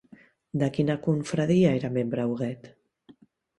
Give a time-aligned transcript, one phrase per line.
[0.63, 2.69] De quina confraria era membre Huguet?